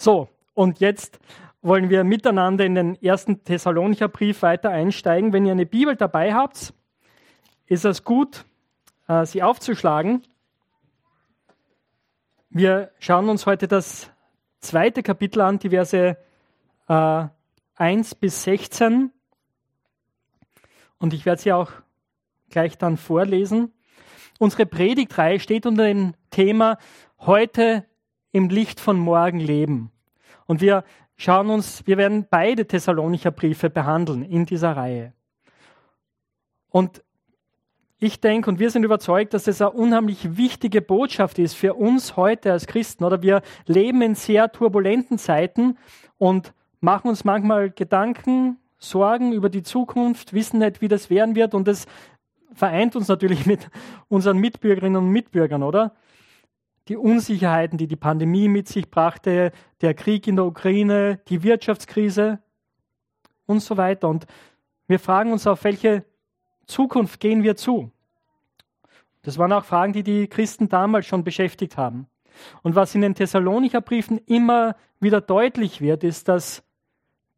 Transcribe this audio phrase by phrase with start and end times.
[0.00, 1.18] So, und jetzt
[1.60, 5.32] wollen wir miteinander in den ersten Thessalonicher Brief weiter einsteigen.
[5.32, 6.72] Wenn ihr eine Bibel dabei habt,
[7.66, 8.44] ist es gut,
[9.08, 10.22] äh, sie aufzuschlagen.
[12.48, 14.08] Wir schauen uns heute das
[14.60, 16.16] zweite Kapitel an, die Verse
[16.88, 17.24] äh,
[17.74, 19.10] 1 bis 16.
[20.98, 21.72] Und ich werde sie auch
[22.50, 23.72] gleich dann vorlesen.
[24.38, 26.78] Unsere Predigtreihe steht unter dem Thema
[27.18, 27.84] Heute
[28.38, 29.90] im Licht von morgen leben.
[30.46, 30.84] Und wir
[31.16, 35.12] schauen uns, wir werden beide Thessalonicher Briefe behandeln in dieser Reihe.
[36.70, 37.02] Und
[37.98, 42.16] ich denke und wir sind überzeugt, dass das eine unheimlich wichtige Botschaft ist für uns
[42.16, 43.02] heute als Christen.
[43.02, 45.76] Oder wir leben in sehr turbulenten Zeiten
[46.16, 51.54] und machen uns manchmal Gedanken, Sorgen über die Zukunft, wissen nicht, wie das werden wird.
[51.54, 51.86] Und das
[52.54, 53.68] vereint uns natürlich mit
[54.06, 55.96] unseren Mitbürgerinnen und Mitbürgern, oder?
[56.88, 59.52] Die Unsicherheiten, die die Pandemie mit sich brachte,
[59.82, 62.38] der Krieg in der Ukraine, die Wirtschaftskrise
[63.46, 64.08] und so weiter.
[64.08, 64.26] Und
[64.86, 66.04] wir fragen uns, auf welche
[66.66, 67.90] Zukunft gehen wir zu?
[69.22, 72.06] Das waren auch Fragen, die die Christen damals schon beschäftigt haben.
[72.62, 76.62] Und was in den Thessalonicher Briefen immer wieder deutlich wird, ist, dass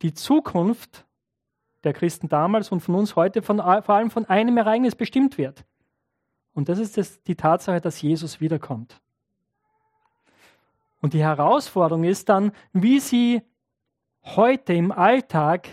[0.03, 1.07] die Zukunft
[1.83, 5.65] der Christen damals und von uns heute von, vor allem von einem Ereignis bestimmt wird.
[6.53, 9.01] Und das ist das, die Tatsache, dass Jesus wiederkommt.
[11.01, 13.43] Und die Herausforderung ist dann, wie sie
[14.23, 15.69] heute im Alltag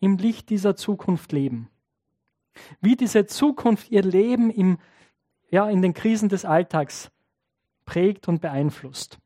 [0.00, 1.68] im Licht dieser Zukunft leben
[2.80, 4.78] wie diese Zukunft ihr Leben im,
[5.50, 7.10] ja, in den Krisen des Alltags
[7.84, 9.18] prägt und beeinflusst.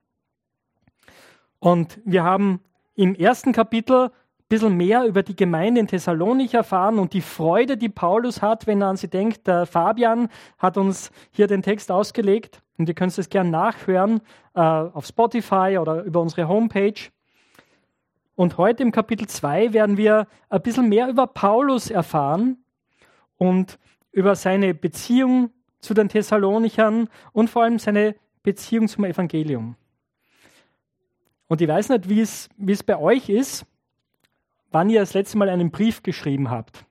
[1.58, 2.60] Und wir haben
[2.94, 4.10] im ersten Kapitel ein
[4.48, 8.82] bisschen mehr über die Gemeinde in Thessalonich erfahren und die Freude, die Paulus hat, wenn
[8.82, 9.46] er an sie denkt.
[9.46, 14.22] Der Fabian hat uns hier den Text ausgelegt und ihr könnt es gerne nachhören
[14.54, 17.10] äh, auf Spotify oder über unsere Homepage.
[18.36, 22.56] Und heute im Kapitel 2 werden wir ein bisschen mehr über Paulus erfahren
[23.36, 23.78] und
[24.12, 25.50] über seine Beziehung
[25.80, 29.76] zu den Thessalonichern und vor allem seine Beziehung zum Evangelium.
[31.46, 33.66] Und ich weiß nicht, wie es, wie es bei euch ist,
[34.70, 36.86] wann ihr das letzte Mal einen Brief geschrieben habt.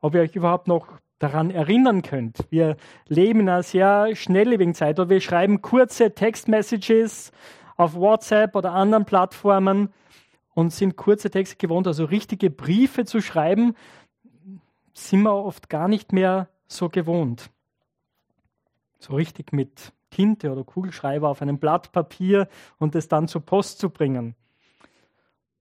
[0.00, 0.88] Ob ihr euch überhaupt noch
[1.20, 2.38] daran erinnern könnt.
[2.50, 2.76] Wir
[3.06, 7.30] leben in einer sehr schnelllebigen Zeit, oder wir schreiben kurze Textmessages
[7.76, 9.92] auf WhatsApp oder anderen Plattformen
[10.54, 13.76] und sind kurze Texte gewohnt, also richtige Briefe zu schreiben
[14.92, 17.50] sind wir oft gar nicht mehr so gewohnt.
[18.98, 22.48] So richtig mit Tinte oder Kugelschreiber auf einem Blatt Papier
[22.78, 24.34] und es dann zur Post zu bringen.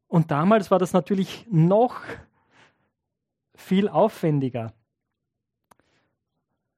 [0.08, 2.02] Und damals war das natürlich noch
[3.56, 4.74] viel aufwendiger.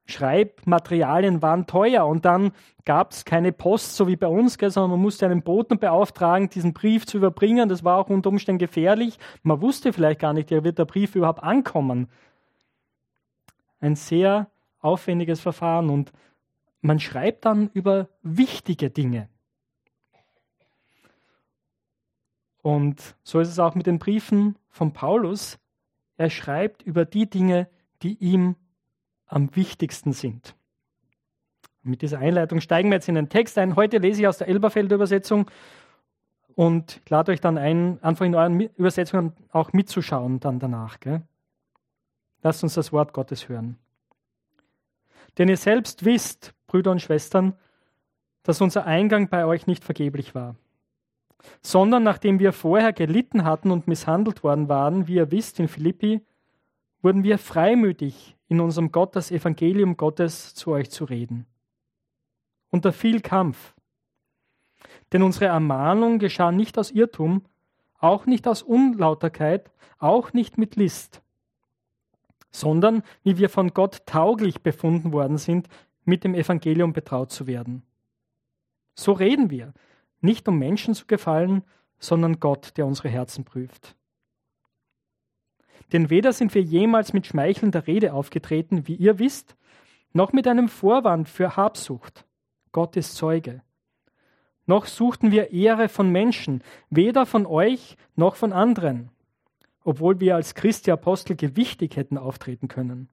[0.06, 2.52] Schreibmaterialien waren teuer und dann
[2.86, 6.50] gab es keine Post, so wie bei uns, gell, sondern man musste einen Boten beauftragen,
[6.50, 7.70] diesen Brief zu überbringen.
[7.70, 9.18] Das war auch unter Umständen gefährlich.
[9.44, 12.08] Man wusste vielleicht gar nicht, wird der Brief überhaupt ankommen
[13.82, 16.14] ein sehr aufwendiges Verfahren und
[16.82, 19.28] man schreibt dann über wichtige Dinge.
[22.62, 25.60] Und so ist es auch mit den Briefen von Paulus.
[26.18, 27.68] Er schreibt über die Dinge,
[28.04, 28.56] die ihm
[29.32, 30.56] am wichtigsten sind.
[31.84, 33.76] mit dieser Einleitung steigen wir jetzt in den Text ein.
[33.76, 35.50] Heute lese ich aus der Elberfelder Übersetzung
[36.54, 41.00] und lade euch dann ein, einfach in euren Übersetzungen auch mitzuschauen dann danach.
[41.00, 41.24] Gell?
[42.44, 43.78] Lasst uns das Wort Gottes hören.
[45.38, 47.54] Denn ihr selbst wisst, Brüder und Schwestern,
[48.44, 50.56] dass unser Eingang bei euch nicht vergeblich war,
[51.64, 56.22] sondern nachdem wir vorher gelitten hatten und misshandelt worden waren, wie ihr wisst in Philippi,
[57.02, 61.46] wurden wir freimütig in unserem Gott das Evangelium Gottes zu euch zu reden.
[62.70, 63.74] Unter viel Kampf.
[65.14, 67.46] Denn unsere Ermahnung geschah nicht aus Irrtum,
[67.98, 71.22] auch nicht aus Unlauterkeit, auch nicht mit List,
[72.50, 75.70] sondern wie wir von Gott tauglich befunden worden sind,
[76.04, 77.84] mit dem Evangelium betraut zu werden.
[78.96, 79.74] So reden wir,
[80.20, 81.64] nicht um Menschen zu gefallen,
[82.00, 83.96] sondern Gott, der unsere Herzen prüft.
[85.92, 89.56] Denn weder sind wir jemals mit schmeichelnder Rede aufgetreten, wie ihr wisst,
[90.14, 92.26] noch mit einem Vorwand für Habsucht.
[92.72, 93.62] Gott ist Zeuge.
[94.66, 99.10] Noch suchten wir Ehre von Menschen, weder von euch noch von anderen
[99.84, 103.10] obwohl wir als Christi Apostel gewichtig hätten auftreten können,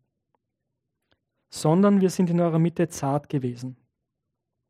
[1.49, 3.77] sondern wir sind in eurer Mitte zart gewesen,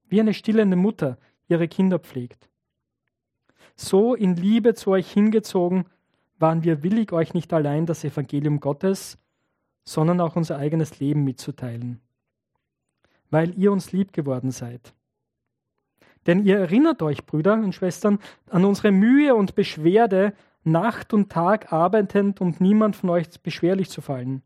[0.08, 1.18] wie eine stillende Mutter
[1.48, 2.48] ihre Kinder pflegt.
[3.74, 5.86] So in Liebe zu euch hingezogen,
[6.38, 9.18] waren wir willig, euch nicht allein das Evangelium Gottes,
[9.84, 12.00] sondern auch unser eigenes Leben mitzuteilen,
[13.30, 14.92] weil ihr uns lieb geworden seid.
[16.26, 18.18] Denn ihr erinnert euch, Brüder und Schwestern,
[18.50, 24.02] an unsere Mühe und Beschwerde, Nacht und Tag arbeitend, um niemand von euch beschwerlich zu
[24.02, 24.42] fallen.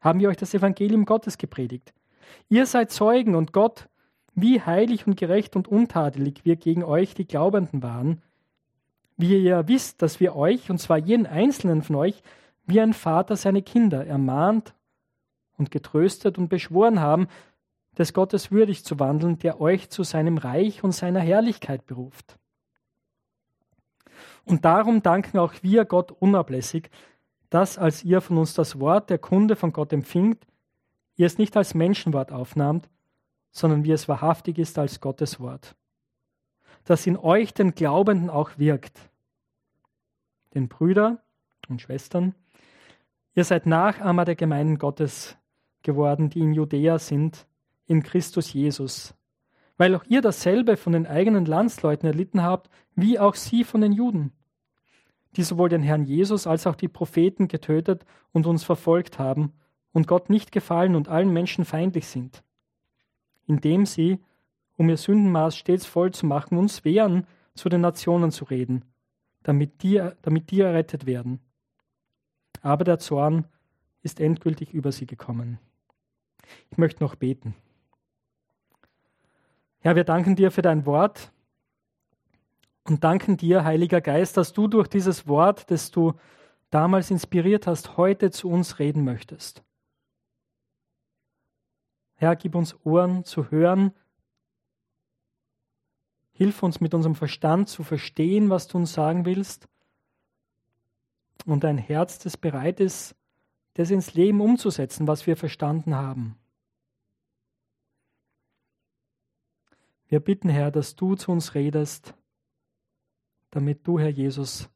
[0.00, 1.92] Haben wir euch das Evangelium Gottes gepredigt.
[2.48, 3.88] Ihr seid Zeugen und Gott,
[4.34, 8.22] wie heilig und gerecht und untadelig wir gegen euch, die Glaubenden, waren,
[9.16, 12.22] wie ihr wisst, dass wir euch, und zwar jeden einzelnen von euch,
[12.66, 14.74] wie ein Vater seine Kinder ermahnt
[15.56, 17.28] und getröstet und beschworen haben,
[17.96, 22.38] des Gottes würdig zu wandeln, der euch zu seinem Reich und seiner Herrlichkeit beruft.
[24.44, 26.90] Und darum danken auch wir Gott unablässig,
[27.50, 30.46] dass, als ihr von uns das Wort der Kunde von Gott empfingt,
[31.16, 32.88] ihr es nicht als Menschenwort aufnahmt,
[33.50, 35.74] sondern wie es wahrhaftig ist als Gottes Wort,
[36.86, 39.10] das in euch den Glaubenden auch wirkt.
[40.54, 41.22] Den Brüder
[41.68, 42.34] und Schwestern,
[43.34, 45.36] ihr seid Nachahmer der Gemeinden Gottes
[45.82, 47.46] geworden, die in Judäa sind,
[47.86, 49.14] in Christus Jesus,
[49.76, 53.92] weil auch ihr dasselbe von den eigenen Landsleuten erlitten habt, wie auch sie von den
[53.92, 54.32] Juden,
[55.36, 59.52] die sowohl den Herrn Jesus als auch die Propheten getötet und uns verfolgt haben
[59.92, 62.42] und Gott nicht gefallen und allen Menschen feindlich sind,
[63.46, 64.20] indem sie,
[64.76, 68.84] um ihr Sündenmaß stets voll zu machen, uns wehren, zu den Nationen zu reden,
[69.42, 71.40] damit die, damit die errettet werden.
[72.62, 73.46] Aber der Zorn
[74.02, 75.58] ist endgültig über sie gekommen.
[76.70, 77.54] Ich möchte noch beten.
[79.80, 81.32] Herr, wir danken dir für dein Wort
[82.84, 86.14] und danken dir, Heiliger Geist, dass du durch dieses Wort, das du
[86.70, 89.62] damals inspiriert hast, heute zu uns reden möchtest.
[92.14, 93.92] Herr, gib uns Ohren zu hören.
[96.36, 99.68] Hilf uns mit unserem Verstand zu verstehen, was du uns sagen willst.
[101.46, 103.16] Und ein Herz, das bereit ist,
[103.72, 106.36] das ins Leben umzusetzen, was wir verstanden haben.
[110.08, 112.12] Wir bitten, Herr, dass du zu uns redest,
[113.50, 114.68] damit du, Herr Jesus,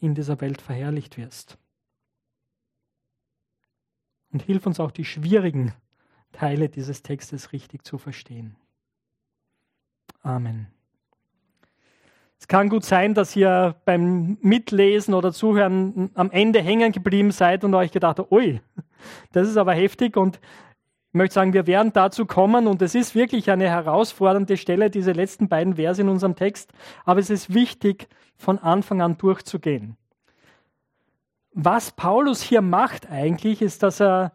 [0.00, 1.56] in dieser Welt verherrlicht wirst.
[4.32, 5.72] Und hilf uns auch die schwierigen
[6.32, 8.58] Teile dieses Textes richtig zu verstehen.
[10.24, 10.66] Amen.
[12.40, 17.62] Es kann gut sein, dass ihr beim Mitlesen oder Zuhören am Ende hängen geblieben seid
[17.62, 18.60] und euch gedacht habt, ui,
[19.32, 20.40] das ist aber heftig und
[21.08, 25.12] ich möchte sagen, wir werden dazu kommen und es ist wirklich eine herausfordernde Stelle, diese
[25.12, 26.72] letzten beiden Verse in unserem Text,
[27.04, 29.96] aber es ist wichtig, von Anfang an durchzugehen.
[31.52, 34.32] Was Paulus hier macht eigentlich, ist, dass er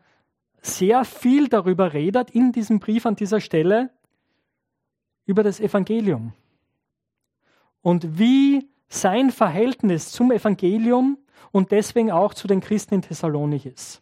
[0.62, 3.90] sehr viel darüber redet in diesem Brief an dieser Stelle,
[5.30, 6.34] über das Evangelium
[7.84, 11.20] und wie sein Verhältnis zum Evangelium
[11.52, 14.02] und deswegen auch zu den Christen in Thessalonich ist.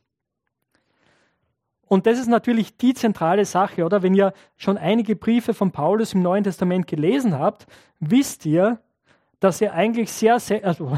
[1.86, 4.04] Und das ist natürlich die zentrale Sache, oder?
[4.04, 7.68] Wenn ihr schon einige Briefe von Paulus im Neuen Testament gelesen habt,
[8.00, 8.80] wisst ihr,
[9.42, 10.98] dass er eigentlich sehr, sehr, also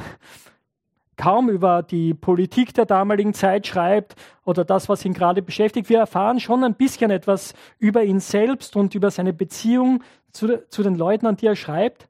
[1.19, 5.89] kaum über die Politik der damaligen Zeit schreibt oder das, was ihn gerade beschäftigt.
[5.89, 10.01] Wir erfahren schon ein bisschen etwas über ihn selbst und über seine Beziehung
[10.31, 12.07] zu, zu den Leuten, an die er schreibt.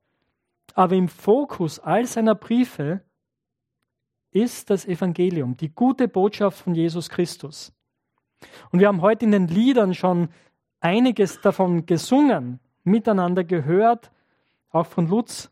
[0.75, 3.01] Aber im Fokus all seiner Briefe
[4.29, 7.73] ist das Evangelium, die gute Botschaft von Jesus Christus.
[8.71, 10.29] Und wir haben heute in den Liedern schon
[10.81, 14.11] einiges davon gesungen, miteinander gehört,
[14.69, 15.51] auch von Lutz,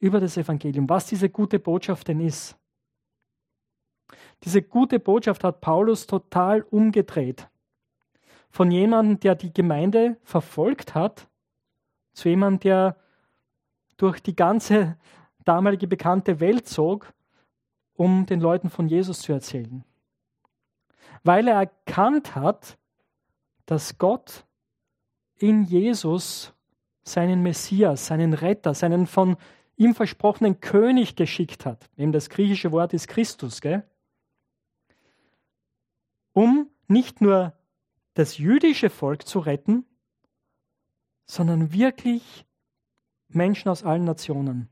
[0.00, 2.58] über das Evangelium, was diese gute Botschaft denn ist.
[4.44, 7.48] Diese gute Botschaft hat Paulus total umgedreht.
[8.50, 11.28] Von jemandem, der die Gemeinde verfolgt hat,
[12.12, 12.96] zu jemandem, der
[13.96, 14.96] durch die ganze
[15.44, 17.12] damalige bekannte Welt zog,
[17.94, 19.84] um den Leuten von Jesus zu erzählen
[21.24, 22.78] weil er erkannt hat,
[23.66, 24.44] dass Gott
[25.38, 26.52] in Jesus
[27.04, 29.36] seinen Messias, seinen Retter, seinen von
[29.76, 31.88] ihm versprochenen König geschickt hat.
[31.96, 33.84] Eben das griechische Wort ist Christus, gell?
[36.88, 37.54] Nicht nur
[38.14, 39.86] das jüdische Volk zu retten,
[41.24, 42.44] sondern wirklich
[43.28, 44.68] Menschen aus allen Nationen.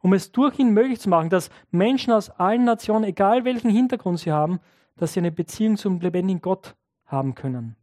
[0.00, 4.20] Um es durch ihn möglich zu machen, dass Menschen aus allen Nationen, egal welchen Hintergrund
[4.20, 4.60] sie haben,
[4.96, 6.74] dass sie eine Beziehung zum lebendigen Gott
[7.04, 7.76] haben können.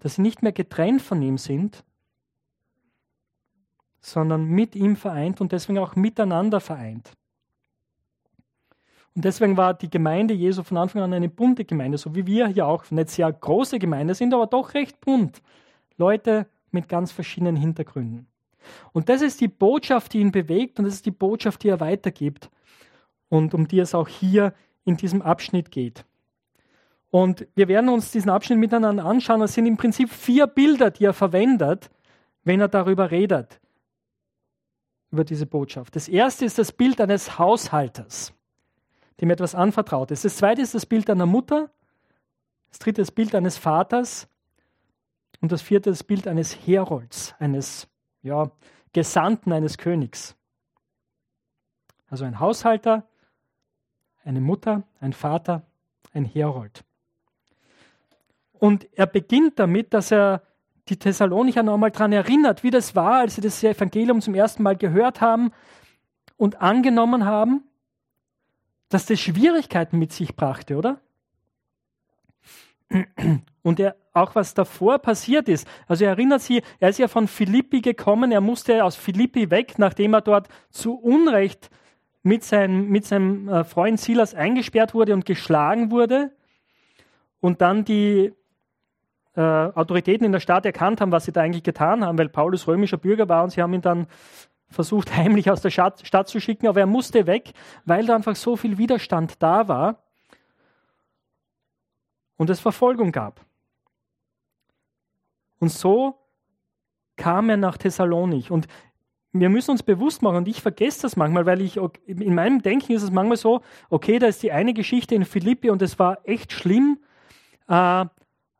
[0.00, 1.84] Dass sie nicht mehr getrennt von ihm sind,
[4.00, 7.12] sondern mit ihm vereint und deswegen auch miteinander vereint.
[9.14, 12.46] Und deswegen war die Gemeinde Jesu von Anfang an eine bunte Gemeinde, so wie wir
[12.48, 15.42] hier auch nicht sehr große Gemeinde sind, aber doch recht bunt.
[15.96, 18.26] Leute mit ganz verschiedenen Hintergründen.
[18.92, 21.80] Und das ist die Botschaft, die ihn bewegt und das ist die Botschaft, die er
[21.80, 22.50] weitergibt
[23.28, 26.04] und um die es auch hier in diesem Abschnitt geht.
[27.10, 29.42] Und wir werden uns diesen Abschnitt miteinander anschauen.
[29.42, 31.90] Es sind im Prinzip vier Bilder, die er verwendet,
[32.44, 33.60] wenn er darüber redet,
[35.10, 35.96] über diese Botschaft.
[35.96, 38.32] Das erste ist das Bild eines Haushalters,
[39.20, 40.24] dem etwas anvertraut ist.
[40.24, 41.70] Das zweite ist das Bild einer Mutter.
[42.70, 44.28] Das dritte das Bild eines Vaters.
[45.40, 47.88] Und das vierte das Bild eines Herolds, eines
[48.22, 48.50] ja,
[48.92, 50.36] Gesandten eines Königs.
[52.08, 53.06] Also ein Haushalter,
[54.24, 55.62] eine Mutter, ein Vater,
[56.12, 56.84] ein Herold.
[58.52, 60.42] Und er beginnt damit, dass er
[60.88, 64.76] die Thessalonicher nochmal daran erinnert, wie das war, als sie das Evangelium zum ersten Mal
[64.76, 65.52] gehört haben
[66.36, 67.64] und angenommen haben,
[68.90, 71.00] dass das Schwierigkeiten mit sich brachte, oder?
[73.62, 75.66] Und er, auch was davor passiert ist.
[75.86, 79.78] Also er erinnert sich, er ist ja von Philippi gekommen, er musste aus Philippi weg,
[79.78, 81.70] nachdem er dort zu Unrecht
[82.22, 86.32] mit, sein, mit seinem äh, Freund Silas eingesperrt wurde und geschlagen wurde.
[87.38, 88.32] Und dann die
[89.36, 92.66] äh, Autoritäten in der Stadt erkannt haben, was sie da eigentlich getan haben, weil Paulus
[92.66, 94.08] römischer Bürger war und sie haben ihn dann
[94.70, 97.52] versucht, heimlich aus der Stadt, zu schicken, aber er musste weg,
[97.84, 100.02] weil da einfach so viel Widerstand da war
[102.36, 103.44] und es Verfolgung gab.
[105.58, 106.16] Und so
[107.16, 108.50] kam er nach Thessalonich.
[108.50, 108.66] Und
[109.32, 112.92] wir müssen uns bewusst machen, und ich vergesse das manchmal, weil ich in meinem Denken
[112.92, 113.60] ist es manchmal so,
[113.90, 116.98] okay, da ist die eine Geschichte in Philippi und es war echt schlimm,
[117.68, 118.06] äh,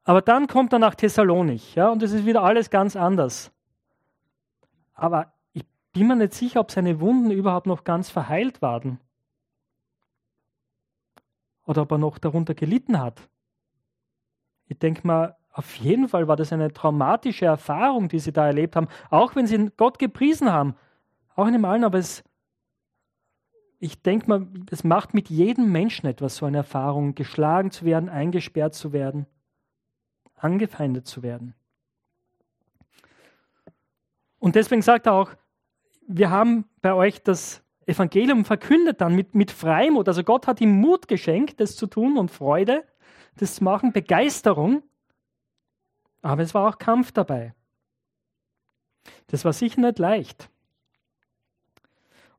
[0.04, 3.50] aber dann kommt er nach Thessalonich, ja, und es ist wieder alles ganz anders.
[4.94, 5.32] Aber
[5.92, 9.00] bin mir nicht sicher, ob seine Wunden überhaupt noch ganz verheilt waren.
[11.66, 13.28] Oder ob er noch darunter gelitten hat.
[14.66, 18.76] Ich denke mal, auf jeden Fall war das eine traumatische Erfahrung, die sie da erlebt
[18.76, 20.76] haben, auch wenn sie Gott gepriesen haben.
[21.34, 22.22] Auch in dem allen, aber es,
[23.78, 28.08] ich denke mal, es macht mit jedem Menschen etwas, so eine Erfahrung, geschlagen zu werden,
[28.08, 29.26] eingesperrt zu werden,
[30.36, 31.54] angefeindet zu werden.
[34.38, 35.32] Und deswegen sagt er auch,
[36.12, 40.08] wir haben bei euch das Evangelium verkündet dann mit, mit Freimut.
[40.08, 42.84] Also Gott hat ihm Mut geschenkt, das zu tun und Freude,
[43.36, 44.82] das zu machen, Begeisterung.
[46.22, 47.54] Aber es war auch Kampf dabei.
[49.28, 50.50] Das war sicher nicht leicht.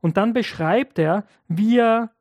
[0.02, 2.12] Und dann beschreibt er, wie er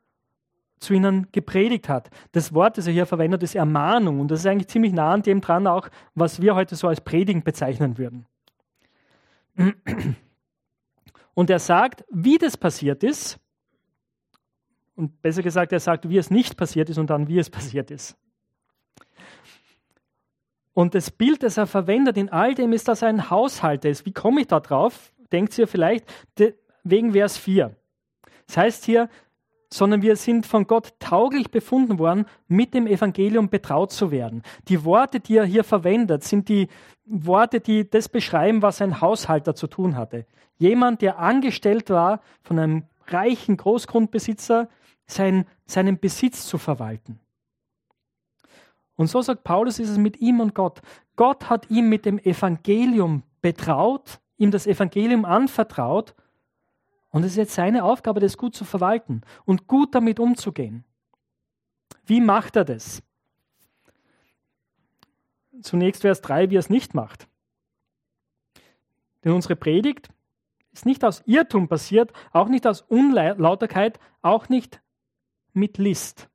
[0.78, 2.10] zu ihnen gepredigt hat.
[2.32, 4.20] Das Wort, das er hier verwendet, ist Ermahnung.
[4.20, 7.00] Und das ist eigentlich ziemlich nah an dem dran auch, was wir heute so als
[7.00, 8.26] Predigen bezeichnen würden.
[11.34, 13.38] Und er sagt, wie das passiert ist.
[14.96, 17.90] Und besser gesagt, er sagt, wie es nicht passiert ist und dann, wie es passiert
[17.90, 18.16] ist.
[20.72, 24.06] Und das Bild, das er verwendet in all dem, ist, dass er ein Haushalter ist.
[24.06, 25.12] Wie komme ich da drauf?
[25.32, 26.06] Denkt ihr vielleicht
[26.84, 27.76] wegen Vers 4.
[28.46, 29.08] Das heißt hier,
[29.72, 34.42] sondern wir sind von Gott tauglich befunden worden, mit dem Evangelium betraut zu werden.
[34.68, 36.68] Die Worte, die er hier verwendet, sind die
[37.06, 40.26] Worte, die das beschreiben, was ein Haushalter zu tun hatte.
[40.58, 44.68] Jemand, der angestellt war von einem reichen Großgrundbesitzer,
[45.06, 47.18] sein, seinen Besitz zu verwalten.
[48.96, 50.82] Und so sagt Paulus, ist es mit ihm und Gott.
[51.16, 56.14] Gott hat ihm mit dem Evangelium betraut, ihm das Evangelium anvertraut.
[57.10, 60.84] Und es ist jetzt seine Aufgabe, das gut zu verwalten und gut damit umzugehen.
[62.04, 63.02] Wie macht er das?
[65.62, 67.28] Zunächst Vers 3, wie er es nicht macht.
[69.24, 70.08] Denn unsere Predigt
[70.72, 74.80] ist nicht aus Irrtum passiert, auch nicht aus Unlauterkeit, auch nicht
[75.52, 76.28] mit List.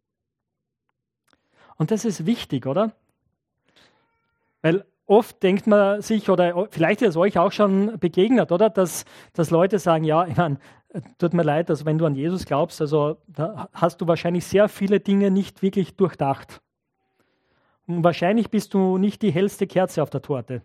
[1.77, 2.95] Und das ist wichtig, oder?
[4.61, 8.69] Weil oft denkt man sich, oder vielleicht ist es euch auch schon begegnet, oder?
[8.69, 10.57] Dass, dass Leute sagen, ja, ich meine,
[11.17, 14.69] tut mir leid, also wenn du an Jesus glaubst, also da hast du wahrscheinlich sehr
[14.69, 16.61] viele Dinge nicht wirklich durchdacht.
[17.87, 20.63] Und wahrscheinlich bist du nicht die hellste Kerze auf der Torte.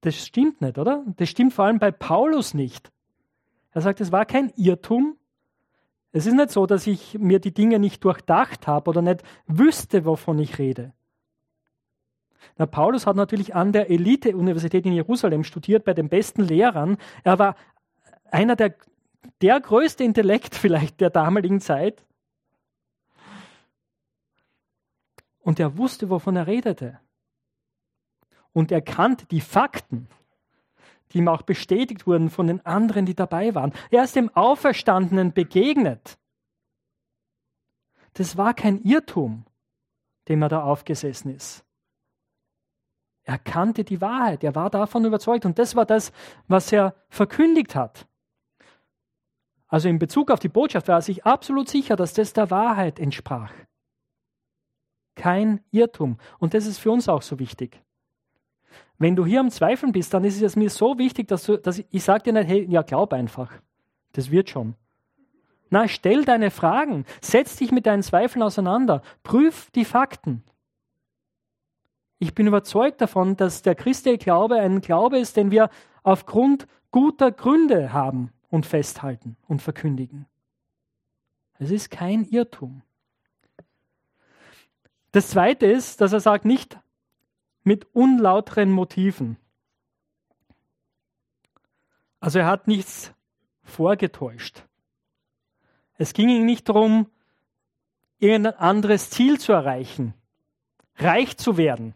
[0.00, 1.04] Das stimmt nicht, oder?
[1.16, 2.92] Das stimmt vor allem bei Paulus nicht.
[3.72, 5.17] Er sagt, es war kein Irrtum,
[6.12, 10.04] es ist nicht so, dass ich mir die Dinge nicht durchdacht habe oder nicht wüsste,
[10.04, 10.92] wovon ich rede.
[12.56, 16.96] Na, Paulus hat natürlich an der Elite-Universität in Jerusalem studiert, bei den besten Lehrern.
[17.24, 17.56] Er war
[18.30, 18.74] einer der,
[19.42, 22.04] der größte Intellekt vielleicht der damaligen Zeit.
[25.40, 27.00] Und er wusste, wovon er redete.
[28.52, 30.08] Und er kannte die Fakten
[31.12, 33.72] die ihm auch bestätigt wurden von den anderen, die dabei waren.
[33.90, 36.18] Er ist dem Auferstandenen begegnet.
[38.14, 39.44] Das war kein Irrtum,
[40.28, 41.64] dem er da aufgesessen ist.
[43.22, 46.12] Er kannte die Wahrheit, er war davon überzeugt und das war das,
[46.46, 48.08] was er verkündigt hat.
[49.66, 52.98] Also in Bezug auf die Botschaft war er sich absolut sicher, dass das der Wahrheit
[52.98, 53.52] entsprach.
[55.14, 56.18] Kein Irrtum.
[56.38, 57.82] Und das ist für uns auch so wichtig.
[58.98, 61.78] Wenn du hier am Zweifeln bist, dann ist es mir so wichtig, dass, du, dass
[61.78, 63.52] ich, ich sage dir nicht, hey, ja, glaub einfach.
[64.12, 64.74] Das wird schon.
[65.70, 70.42] Na, stell deine Fragen, setz dich mit deinen Zweifeln auseinander, prüf die Fakten.
[72.18, 75.70] Ich bin überzeugt davon, dass der christliche Glaube ein Glaube ist, den wir
[76.02, 80.26] aufgrund guter Gründe haben und festhalten und verkündigen.
[81.58, 82.82] Es ist kein Irrtum.
[85.12, 86.78] Das Zweite ist, dass er sagt, nicht
[87.62, 89.36] mit unlauteren Motiven.
[92.20, 93.12] Also er hat nichts
[93.62, 94.64] vorgetäuscht.
[95.96, 97.06] Es ging ihm nicht darum,
[98.18, 100.14] irgendein anderes Ziel zu erreichen,
[100.96, 101.94] reich zu werden,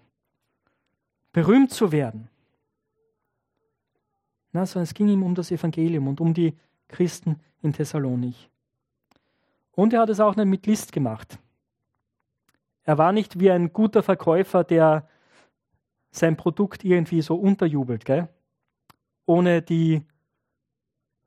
[1.33, 2.29] berühmt zu werden.
[4.53, 6.57] Na, sondern es ging ihm um das Evangelium und um die
[6.89, 8.51] Christen in Thessalonich.
[9.73, 11.39] Und er hat es auch nicht mit List gemacht.
[12.85, 15.09] Er war nicht wie ein guter Verkäufer, der
[16.13, 18.29] sein Produkt irgendwie so unterjubelt, gell?
[19.27, 20.03] ohne die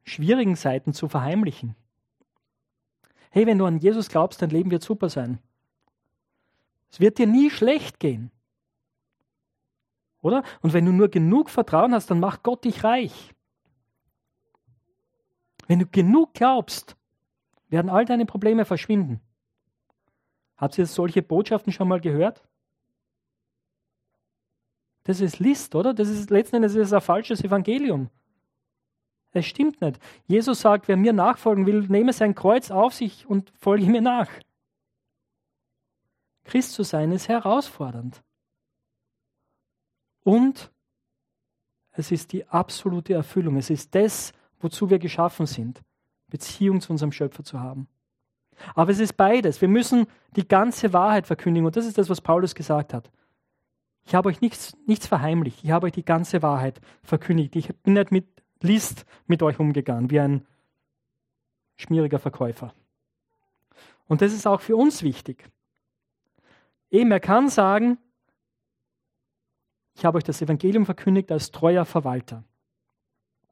[0.04, 1.76] schwierigen Seiten zu verheimlichen.
[3.32, 5.40] Hey, wenn du an Jesus glaubst, dein Leben wird super sein.
[6.90, 8.32] Es wird dir nie schlecht gehen.
[10.22, 10.44] Oder?
[10.62, 13.34] Und wenn du nur genug Vertrauen hast, dann macht Gott dich reich.
[15.68, 16.96] Wenn du genug glaubst,
[17.70, 19.20] werden all deine Probleme verschwinden.
[20.58, 22.44] Habt ihr solche Botschaften schon mal gehört?
[25.06, 25.94] Das ist List, oder?
[25.94, 28.10] Das ist letzten Endes ist ein falsches Evangelium.
[29.32, 30.00] Es stimmt nicht.
[30.28, 34.30] Jesus sagt, wer mir nachfolgen will, nehme sein Kreuz auf sich und folge mir nach.
[36.44, 38.24] Christ zu sein ist herausfordernd.
[40.24, 40.72] Und
[41.92, 43.58] es ist die absolute Erfüllung.
[43.58, 45.82] Es ist das, wozu wir geschaffen sind,
[46.28, 47.88] Beziehung zu unserem Schöpfer zu haben.
[48.74, 49.62] Aber es ist beides.
[49.62, 51.66] Wir müssen die ganze Wahrheit verkündigen.
[51.68, 53.12] Und das ist das, was Paulus gesagt hat.
[54.06, 55.64] Ich habe euch nichts, nichts verheimlicht.
[55.64, 57.56] Ich habe euch die ganze Wahrheit verkündigt.
[57.56, 58.28] Ich bin nicht mit
[58.62, 60.46] List mit euch umgegangen, wie ein
[61.76, 62.74] schmieriger Verkäufer.
[64.08, 65.50] Und das ist auch für uns wichtig.
[66.92, 67.98] Eben, er kann sagen,
[69.96, 72.44] ich habe euch das Evangelium verkündigt als treuer Verwalter.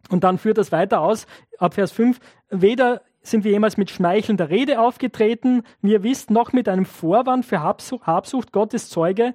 [0.10, 1.25] Und dann führt das weiter aus,
[1.58, 6.51] ab Vers 5, weder sind wir jemals mit schmeichelnder Rede aufgetreten, wie ihr wisst, noch
[6.51, 9.34] mit einem Vorwand für Habsucht, Habsucht Gottes Zeuge,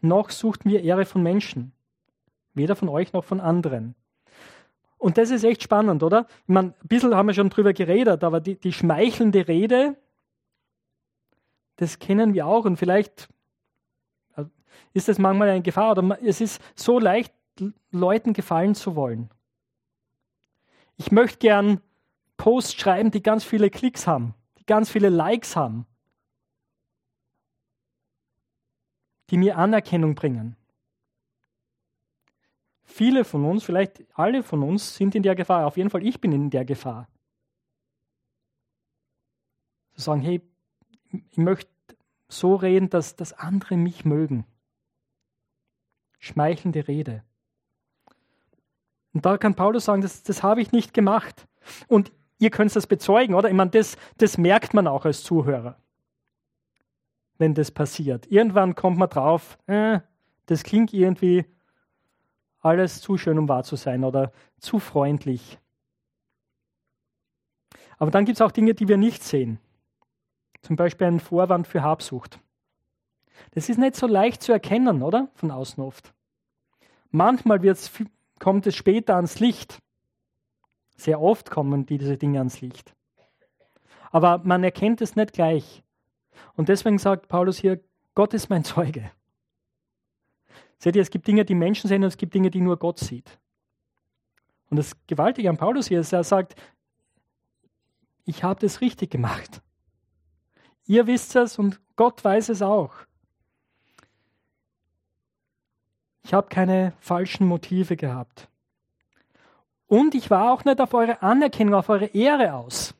[0.00, 1.72] noch suchten wir Ehre von Menschen,
[2.54, 3.94] weder von euch noch von anderen.
[4.98, 6.26] Und das ist echt spannend, oder?
[6.42, 9.96] Ich meine, ein bisschen haben wir schon drüber geredet, aber die, die schmeichelnde Rede,
[11.76, 13.28] das kennen wir auch und vielleicht
[14.94, 17.32] ist das manchmal eine Gefahr oder es ist so leicht,
[17.90, 19.30] Leuten gefallen zu wollen.
[20.96, 21.80] Ich möchte gern
[22.36, 25.86] Posts schreiben, die ganz viele Klicks haben, die ganz viele Likes haben,
[29.30, 30.56] die mir Anerkennung bringen.
[32.84, 35.66] Viele von uns, vielleicht alle von uns, sind in der Gefahr.
[35.66, 37.08] Auf jeden Fall, ich bin in der Gefahr.
[39.94, 40.40] Zu sagen, hey,
[41.30, 41.70] ich möchte
[42.28, 44.46] so reden, dass, dass andere mich mögen
[46.26, 47.22] schmeichelnde Rede.
[49.12, 51.46] Und da kann Paulus sagen, das, das habe ich nicht gemacht.
[51.88, 53.48] Und ihr könnt das bezeugen, oder?
[53.48, 55.78] Ich meine, das, das merkt man auch als Zuhörer,
[57.38, 58.30] wenn das passiert.
[58.30, 60.00] Irgendwann kommt man drauf, äh,
[60.46, 61.44] das klingt irgendwie
[62.60, 65.58] alles zu schön, um wahr zu sein oder zu freundlich.
[67.98, 69.58] Aber dann gibt es auch Dinge, die wir nicht sehen.
[70.62, 72.40] Zum Beispiel einen Vorwand für Habsucht.
[73.52, 75.28] Das ist nicht so leicht zu erkennen, oder?
[75.34, 76.12] Von außen oft.
[77.10, 77.60] Manchmal
[78.38, 79.78] kommt es später ans Licht.
[80.96, 82.94] Sehr oft kommen diese Dinge ans Licht.
[84.10, 85.82] Aber man erkennt es nicht gleich.
[86.54, 87.80] Und deswegen sagt Paulus hier,
[88.14, 89.10] Gott ist mein Zeuge.
[90.78, 92.98] Seht ihr, es gibt Dinge, die Menschen sehen und es gibt Dinge, die nur Gott
[92.98, 93.38] sieht.
[94.68, 96.54] Und das Gewaltige an Paulus hier ist, er sagt,
[98.24, 99.62] ich habe das richtig gemacht.
[100.86, 102.92] Ihr wisst es und Gott weiß es auch.
[106.22, 108.48] Ich habe keine falschen Motive gehabt.
[109.86, 112.94] Und ich war auch nicht auf eure Anerkennung, auf eure Ehre aus.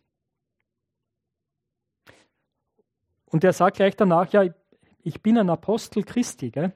[3.37, 4.45] Und er sagt gleich danach, ja,
[5.03, 6.51] ich bin ein Apostel Christi.
[6.51, 6.73] Gell?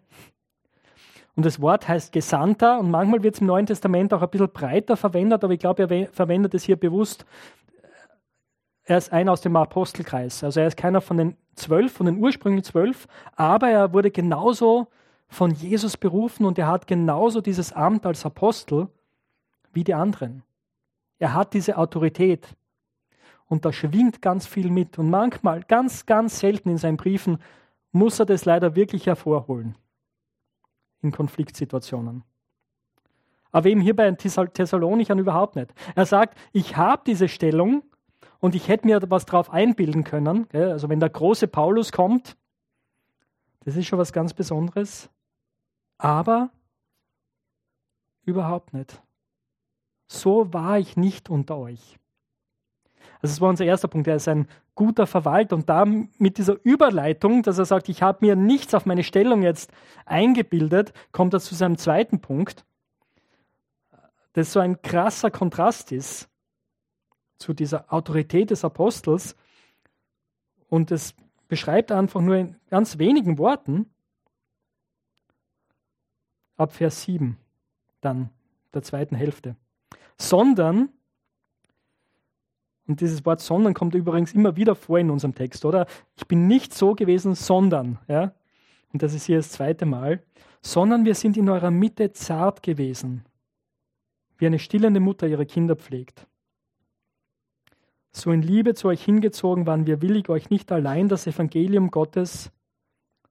[1.35, 4.53] Und das Wort heißt Gesandter und manchmal wird es im Neuen Testament auch ein bisschen
[4.53, 7.25] breiter verwendet, aber ich glaube, er verwendet es hier bewusst.
[8.83, 10.45] Er ist einer aus dem Apostelkreis.
[10.45, 14.89] Also er ist keiner von den zwölf, von den ursprünglichen zwölf, aber er wurde genauso
[15.29, 18.89] von Jesus berufen und er hat genauso dieses Amt als Apostel
[19.73, 20.43] wie die anderen.
[21.19, 22.49] Er hat diese Autorität
[23.51, 27.39] und da schwingt ganz viel mit und manchmal, ganz, ganz selten in seinen Briefen,
[27.93, 29.75] muss er das leider wirklich hervorholen.
[31.03, 32.25] in Konfliktsituationen.
[33.53, 35.73] Aber eben hier bei Thessalonichern überhaupt nicht.
[35.95, 37.83] Er sagt, ich habe diese Stellung
[38.39, 40.47] und ich hätte mir was drauf einbilden können.
[40.53, 42.37] Also wenn der große Paulus kommt,
[43.61, 45.11] das ist schon was ganz Besonderes.
[45.99, 46.51] Aber
[48.25, 49.03] überhaupt nicht.
[50.07, 52.00] So war ich nicht unter euch.
[53.23, 54.09] Also das war unser erster Punkt.
[54.09, 58.25] Er ist ein guter Verwalter und da mit dieser Überleitung, dass er sagt, ich habe
[58.25, 59.71] mir nichts auf meine Stellung jetzt
[60.07, 62.65] eingebildet, kommt er zu seinem zweiten Punkt,
[64.33, 66.29] das so ein krasser Kontrast ist
[67.37, 69.37] zu dieser Autorität des Apostels
[70.69, 71.15] und es
[71.49, 73.91] beschreibt einfach nur in ganz wenigen Worten
[76.57, 77.37] ab Vers 7
[78.01, 78.31] dann
[78.73, 79.57] der zweiten Hälfte.
[80.17, 80.91] Sondern
[82.91, 85.87] und dieses Wort sondern kommt übrigens immer wieder vor in unserem Text, oder?
[86.17, 88.35] Ich bin nicht so gewesen, sondern, ja?
[88.93, 90.25] Und das ist hier das zweite Mal,
[90.61, 93.25] sondern wir sind in eurer Mitte zart gewesen,
[94.39, 96.27] wie eine stillende Mutter ihre Kinder pflegt.
[98.11, 102.51] So in Liebe zu euch hingezogen waren wir willig, euch nicht allein das Evangelium Gottes,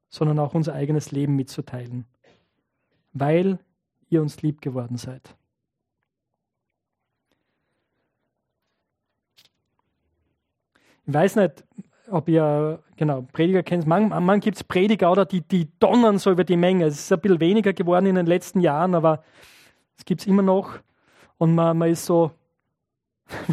[0.07, 2.05] sondern auch unser eigenes Leben mitzuteilen,
[3.11, 3.59] weil
[4.07, 5.35] ihr uns lieb geworden seid.
[11.09, 11.63] Ich weiß nicht,
[12.11, 13.87] ob ihr, genau, Prediger kennt.
[13.87, 16.85] Manchmal gibt es Prediger, oder die, die donnern so über die Menge.
[16.85, 19.23] Es ist ein bisschen weniger geworden in den letzten Jahren, aber
[19.97, 20.77] es gibt es immer noch.
[21.39, 22.29] Und man, man ist so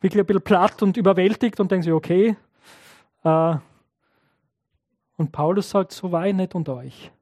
[0.00, 2.36] wirklich ein bisschen platt und überwältigt und denkt sich, okay.
[3.22, 3.54] Äh,
[5.16, 7.12] und Paulus sagt, so war ich nicht unter euch.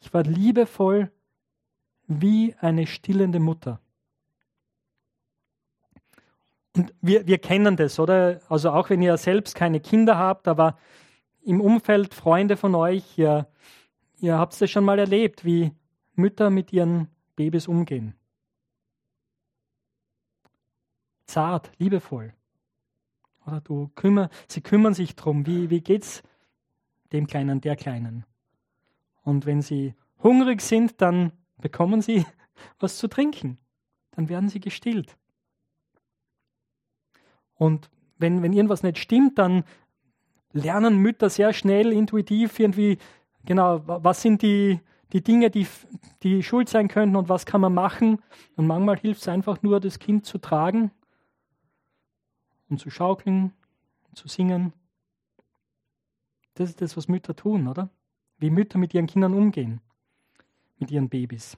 [0.00, 1.12] Ich war liebevoll
[2.06, 3.80] wie eine stillende Mutter.
[6.78, 8.40] Und wir, wir kennen das, oder?
[8.48, 10.78] Also auch wenn ihr selbst keine Kinder habt, aber
[11.42, 13.48] im Umfeld Freunde von euch, ihr,
[14.18, 15.72] ihr habt es schon mal erlebt, wie
[16.14, 18.14] Mütter mit ihren Babys umgehen.
[21.26, 22.32] Zart, liebevoll.
[23.44, 26.22] Oder du kümmer, sie kümmern sich darum, wie, wie es
[27.12, 28.24] dem Kleinen, der Kleinen.
[29.24, 32.24] Und wenn sie hungrig sind, dann bekommen sie
[32.78, 33.58] was zu trinken.
[34.12, 35.18] Dann werden sie gestillt.
[37.58, 39.64] Und wenn, wenn irgendwas nicht stimmt, dann
[40.52, 42.98] lernen Mütter sehr schnell, intuitiv irgendwie,
[43.44, 44.80] genau, was sind die,
[45.12, 45.66] die Dinge, die,
[46.22, 48.22] die schuld sein könnten und was kann man machen.
[48.56, 50.90] Und manchmal hilft es einfach nur, das Kind zu tragen
[52.68, 53.52] und zu schaukeln,
[54.14, 54.72] zu singen.
[56.54, 57.88] Das ist das, was Mütter tun, oder?
[58.38, 59.80] Wie Mütter mit ihren Kindern umgehen,
[60.78, 61.56] mit ihren Babys.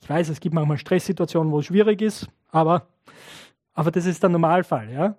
[0.00, 2.86] Ich weiß, es gibt manchmal Stresssituationen, wo es schwierig ist, aber
[3.74, 5.16] aber das ist der Normalfall, ja?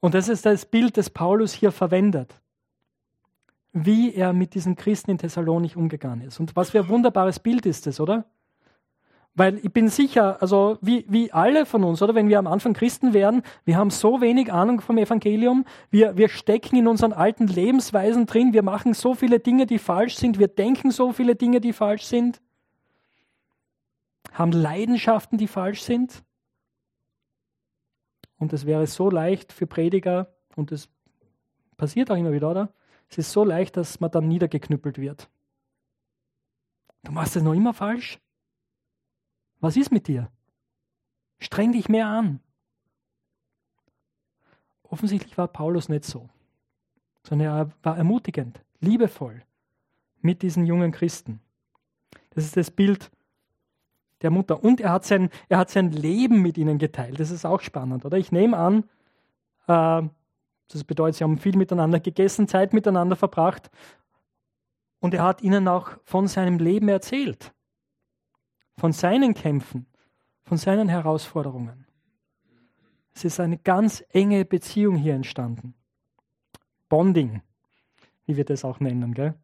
[0.00, 2.40] Und das ist das Bild, das Paulus hier verwendet.
[3.72, 6.38] Wie er mit diesen Christen in Thessalonich umgegangen ist.
[6.38, 8.26] Und was für ein wunderbares Bild ist das, oder?
[9.36, 12.72] Weil ich bin sicher, also wie, wie alle von uns, oder wenn wir am Anfang
[12.72, 17.48] Christen werden, wir haben so wenig Ahnung vom Evangelium, wir, wir stecken in unseren alten
[17.48, 21.60] Lebensweisen drin, wir machen so viele Dinge, die falsch sind, wir denken so viele Dinge,
[21.60, 22.40] die falsch sind,
[24.32, 26.22] haben Leidenschaften, die falsch sind.
[28.38, 30.88] Und es wäre so leicht für Prediger, und das
[31.76, 32.72] passiert auch immer wieder, oder?
[33.08, 35.28] Es ist so leicht, dass man dann niedergeknüppelt wird.
[37.02, 38.18] Du machst es noch immer falsch?
[39.60, 40.30] Was ist mit dir?
[41.38, 42.40] Streng dich mehr an.
[44.84, 46.28] Offensichtlich war Paulus nicht so,
[47.22, 49.42] sondern er war ermutigend, liebevoll
[50.20, 51.40] mit diesen jungen Christen.
[52.30, 53.10] Das ist das Bild
[54.24, 54.64] der Mutter.
[54.64, 57.20] Und er hat sein, er hat sein Leben mit ihnen geteilt.
[57.20, 58.18] Das ist auch spannend, oder?
[58.18, 58.84] Ich nehme an,
[59.68, 60.08] äh,
[60.68, 63.70] das bedeutet, sie haben viel miteinander gegessen, Zeit miteinander verbracht.
[64.98, 67.52] Und er hat ihnen auch von seinem Leben erzählt,
[68.78, 69.86] von seinen Kämpfen,
[70.42, 71.86] von seinen Herausforderungen.
[73.14, 75.74] Es ist eine ganz enge Beziehung hier entstanden.
[76.88, 77.42] Bonding,
[78.26, 79.14] wie wir das auch nennen.
[79.14, 79.34] Gell?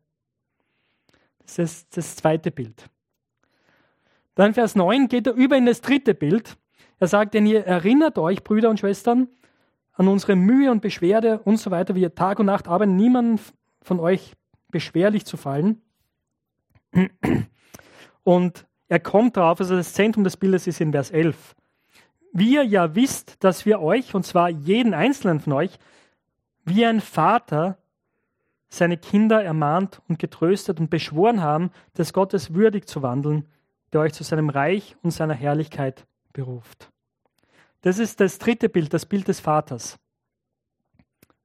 [1.42, 2.88] Das ist das zweite Bild.
[4.34, 6.56] Dann Vers 9 geht er über in das dritte Bild.
[6.98, 9.28] Er sagt, denn ihr erinnert euch, Brüder und Schwestern,
[9.92, 13.40] an unsere Mühe und Beschwerde und so weiter, wie ihr Tag und Nacht arbeiten, niemand
[13.82, 14.34] von euch
[14.70, 15.82] beschwerlich zu fallen.
[18.22, 21.54] Und er kommt darauf, also das Zentrum des Bildes ist in Vers 11.
[22.32, 25.78] Wie ihr ja wisst, dass wir euch, und zwar jeden einzelnen von euch,
[26.64, 27.78] wie ein Vater
[28.68, 33.46] seine Kinder ermahnt und getröstet und beschworen haben, des Gottes würdig zu wandeln,
[33.92, 36.90] der euch zu seinem Reich und seiner Herrlichkeit beruft.
[37.82, 39.98] Das ist das dritte Bild, das Bild des Vaters.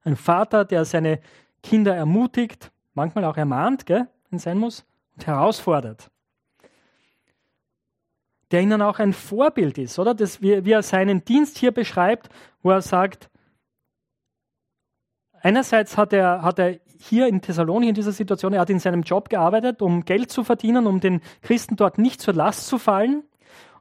[0.03, 1.19] Ein Vater, der seine
[1.63, 4.07] Kinder ermutigt, manchmal auch ermahnt, gell?
[4.29, 6.11] wenn sein muss, und herausfordert.
[8.51, 10.13] Der ihnen auch ein Vorbild ist, oder?
[10.13, 12.29] Das, wie, wie er seinen Dienst hier beschreibt,
[12.61, 13.29] wo er sagt,
[15.41, 19.03] einerseits hat er, hat er hier in Thessalonich in dieser Situation, er hat in seinem
[19.03, 23.23] Job gearbeitet, um Geld zu verdienen, um den Christen dort nicht zur Last zu fallen.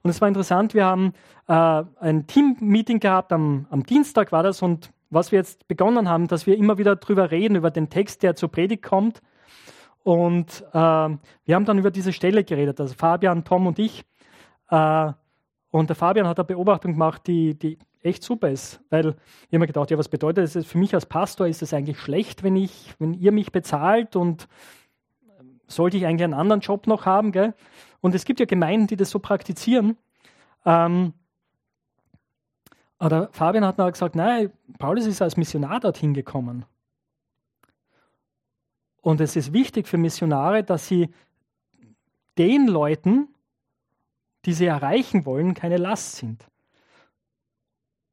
[0.03, 1.14] Und es war interessant, wir haben
[1.48, 6.29] äh, ein Team-Meeting gehabt, am, am Dienstag war das, und was wir jetzt begonnen haben,
[6.29, 9.22] dass wir immer wieder drüber reden, über den Text, der zur Predigt kommt.
[10.03, 14.05] Und äh, wir haben dann über diese Stelle geredet, also Fabian, Tom und ich.
[14.68, 15.12] Äh,
[15.70, 19.58] und der Fabian hat eine Beobachtung gemacht, die, die echt super ist, weil ich habe
[19.60, 20.66] mir gedacht, ja, was bedeutet das?
[20.66, 24.46] Für mich als Pastor ist es eigentlich schlecht, wenn ich, wenn ihr mich bezahlt und
[25.66, 27.54] sollte ich eigentlich einen anderen Job noch haben, gell?
[28.00, 29.96] Und es gibt ja Gemeinden, die das so praktizieren.
[30.66, 31.14] Ähm,
[32.98, 36.66] aber Fabian hat dann gesagt, nein, Paulus ist als Missionar dorthin gekommen.
[39.00, 41.08] Und es ist wichtig für Missionare, dass sie
[42.36, 43.28] den Leuten,
[44.44, 46.46] die sie erreichen wollen, keine Last sind.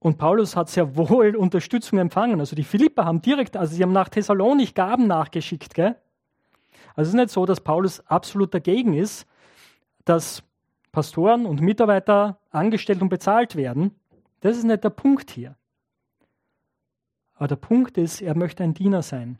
[0.03, 2.39] Und Paulus hat sehr wohl Unterstützung empfangen.
[2.39, 5.75] Also die Philipper haben direkt, also sie haben nach Thessalonich Gaben nachgeschickt.
[5.75, 5.95] Gell?
[6.95, 9.27] Also es ist nicht so, dass Paulus absolut dagegen ist,
[10.03, 10.43] dass
[10.91, 13.95] Pastoren und Mitarbeiter angestellt und bezahlt werden.
[14.39, 15.55] Das ist nicht der Punkt hier.
[17.35, 19.37] Aber der Punkt ist, er möchte ein Diener sein.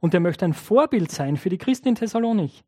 [0.00, 2.64] Und er möchte ein Vorbild sein für die Christen in Thessalonich.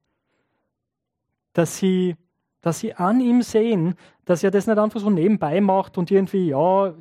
[1.55, 2.17] Dass sie,
[2.61, 6.49] dass sie an ihm sehen, dass er das nicht einfach so nebenbei macht und irgendwie,
[6.49, 6.95] ja,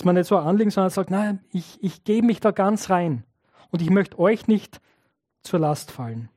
[0.00, 3.22] ist man nicht so ein sondern sagt, nein, ich, ich gebe mich da ganz rein
[3.70, 4.80] und ich möchte euch nicht
[5.42, 6.30] zur Last fallen.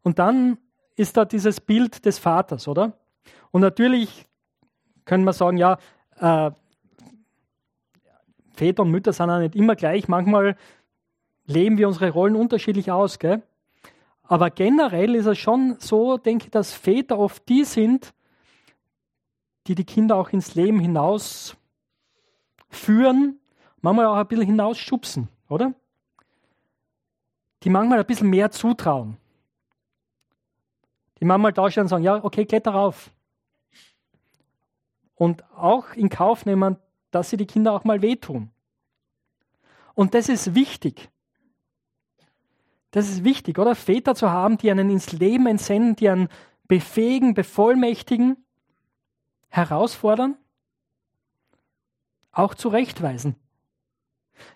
[0.00, 0.56] Und dann
[0.96, 2.98] ist da dieses Bild des Vaters, oder?
[3.50, 4.24] Und natürlich
[5.04, 5.76] können wir sagen, ja,
[6.16, 6.50] äh,
[8.54, 10.08] Väter und Mütter sind auch nicht immer gleich.
[10.08, 10.56] Manchmal
[11.44, 13.18] leben wir unsere Rollen unterschiedlich aus.
[13.18, 13.42] Gell?
[14.22, 18.14] Aber generell ist es schon so, denke ich, dass Väter oft die sind,
[19.66, 21.56] die die Kinder auch ins Leben hinaus
[22.68, 23.40] führen,
[23.80, 25.74] manchmal auch ein bisschen hinausschubsen, oder?
[27.62, 29.16] Die manchmal ein bisschen mehr zutrauen.
[31.20, 33.10] Die manchmal da stehen und sagen, ja, okay, kletter rauf.
[35.14, 36.76] Und auch in Kauf nehmen,
[37.10, 38.50] dass sie die Kinder auch mal wehtun.
[39.94, 41.08] Und das ist wichtig.
[42.90, 43.74] Das ist wichtig, oder?
[43.74, 46.28] Väter zu haben, die einen ins Leben entsenden, die einen
[46.68, 48.43] befähigen, bevollmächtigen,
[49.54, 50.36] herausfordern,
[52.32, 53.36] auch zurechtweisen.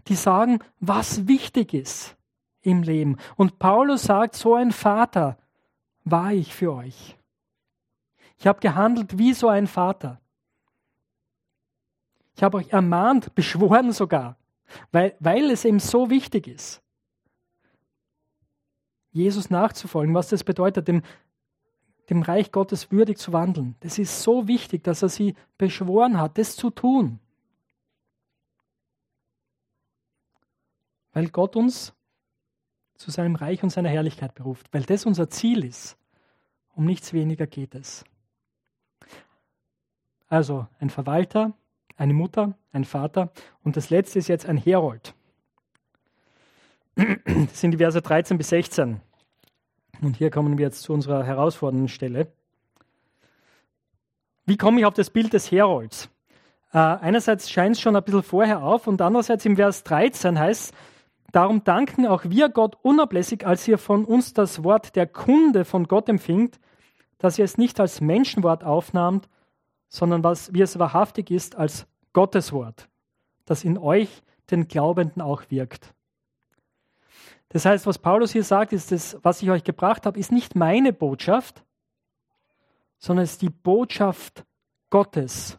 [0.08, 2.16] Die sagen, was wichtig ist
[2.62, 3.16] im Leben.
[3.36, 5.38] Und Paulus sagt, so ein Vater
[6.04, 7.16] war ich für euch.
[8.38, 10.20] Ich habe gehandelt wie so ein Vater.
[12.34, 14.36] Ich habe euch ermahnt, beschworen sogar,
[14.90, 16.82] weil, weil es eben so wichtig ist,
[19.10, 21.02] Jesus nachzufolgen, was das bedeutet, dem
[22.10, 23.76] dem Reich Gottes würdig zu wandeln.
[23.80, 27.20] Das ist so wichtig, dass er sie beschworen hat, das zu tun.
[31.12, 31.94] Weil Gott uns
[32.94, 35.96] zu seinem Reich und seiner Herrlichkeit beruft, weil das unser Ziel ist.
[36.74, 38.04] Um nichts weniger geht es.
[40.28, 41.52] Also ein Verwalter,
[41.96, 45.14] eine Mutter, ein Vater und das letzte ist jetzt ein Herold.
[46.94, 49.00] Das sind die Verse 13 bis 16.
[50.00, 52.28] Und hier kommen wir jetzt zu unserer herausfordernden Stelle.
[54.46, 56.08] Wie komme ich auf das Bild des Herolds?
[56.72, 60.72] Äh, einerseits scheint es schon ein bisschen vorher auf und andererseits im Vers 13 heißt
[60.72, 60.78] es,
[61.32, 65.88] darum danken auch wir Gott unablässig, als ihr von uns das Wort der Kunde von
[65.88, 66.58] Gott empfingt,
[67.18, 69.28] dass ihr es nicht als Menschenwort aufnahmt,
[69.88, 72.88] sondern was, wie es wahrhaftig ist, als Gottes Wort,
[73.44, 75.94] das in euch, den Glaubenden, auch wirkt.
[77.50, 80.54] Das heißt, was Paulus hier sagt, ist, das, was ich euch gebracht habe, ist nicht
[80.54, 81.64] meine Botschaft,
[82.98, 84.44] sondern es ist die Botschaft
[84.90, 85.58] Gottes.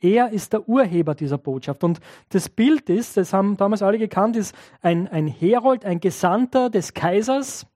[0.00, 1.82] Er ist der Urheber dieser Botschaft.
[1.82, 6.68] Und das Bild ist, das haben damals alle gekannt, ist ein, ein Herold, ein Gesandter
[6.68, 7.66] des Kaisers,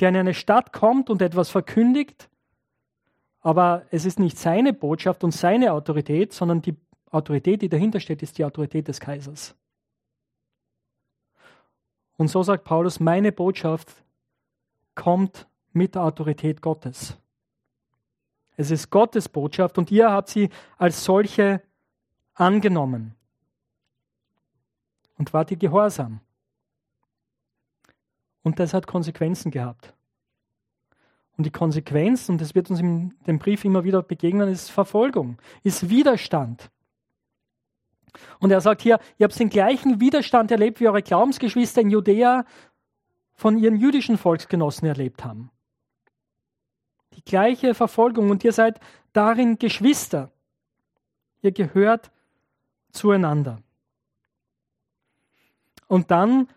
[0.00, 2.28] der in eine Stadt kommt und etwas verkündigt.
[3.40, 6.76] Aber es ist nicht seine Botschaft und seine Autorität, sondern die
[7.10, 9.54] Autorität, die dahinter steht, ist die Autorität des Kaisers.
[12.16, 13.92] Und so sagt Paulus, meine Botschaft
[14.94, 17.16] kommt mit der Autorität Gottes.
[18.56, 20.48] Es ist Gottes Botschaft und ihr habt sie
[20.78, 21.62] als solche
[22.34, 23.14] angenommen
[25.18, 26.20] und wart ihr gehorsam.
[28.42, 29.92] Und das hat Konsequenzen gehabt.
[31.36, 35.36] Und die Konsequenz, und das wird uns in dem Brief immer wieder begegnen, ist Verfolgung,
[35.62, 36.70] ist Widerstand.
[38.40, 42.44] Und er sagt hier, ihr habt den gleichen Widerstand erlebt, wie eure Glaubensgeschwister in Judäa
[43.34, 45.50] von ihren jüdischen Volksgenossen erlebt haben.
[47.14, 48.80] Die gleiche Verfolgung und ihr seid
[49.12, 50.30] darin Geschwister.
[51.42, 52.10] Ihr gehört
[52.92, 53.62] zueinander.
[55.86, 56.48] Und dann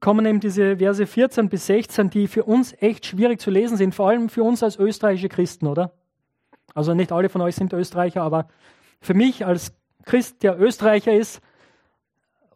[0.00, 3.94] kommen eben diese Verse 14 bis 16, die für uns echt schwierig zu lesen sind,
[3.94, 5.92] vor allem für uns als österreichische Christen, oder?
[6.74, 8.48] Also nicht alle von euch sind Österreicher, aber
[9.00, 9.72] für mich als
[10.08, 11.42] Christ, der Österreicher ist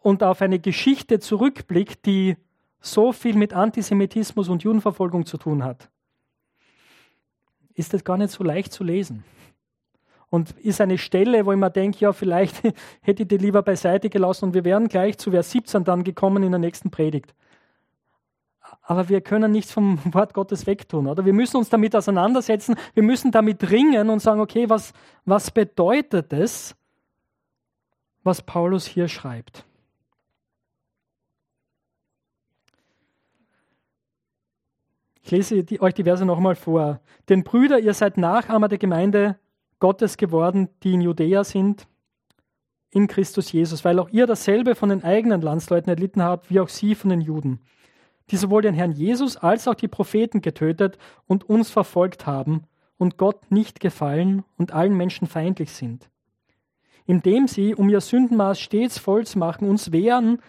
[0.01, 2.38] und auf eine Geschichte zurückblickt, die
[2.81, 5.91] so viel mit Antisemitismus und Judenverfolgung zu tun hat,
[7.75, 9.23] ist das gar nicht so leicht zu lesen.
[10.31, 12.62] Und ist eine Stelle, wo ich mir denke, ja, vielleicht
[13.03, 16.43] hätte ich die lieber beiseite gelassen und wir wären gleich zu Vers 17 dann gekommen
[16.43, 17.35] in der nächsten Predigt.
[18.81, 21.27] Aber wir können nichts vom Wort Gottes wegtun, oder?
[21.27, 24.95] Wir müssen uns damit auseinandersetzen, wir müssen damit ringen und sagen, okay, was,
[25.27, 26.75] was bedeutet es,
[28.23, 29.65] was Paulus hier schreibt?
[35.23, 37.01] Ich lese die, euch die Verse nochmal vor.
[37.29, 39.39] Denn Brüder, ihr seid Nachahmer der Gemeinde
[39.79, 41.87] Gottes geworden, die in Judäa sind,
[42.91, 46.69] in Christus Jesus, weil auch ihr dasselbe von den eigenen Landsleuten erlitten habt, wie auch
[46.69, 47.61] sie von den Juden,
[48.31, 52.65] die sowohl den Herrn Jesus als auch die Propheten getötet und uns verfolgt haben
[52.99, 56.12] und Gott nicht gefallen und allen Menschen feindlich sind.
[57.07, 60.41] Indem sie, um ihr Sündenmaß stets voll zu machen, uns wehren,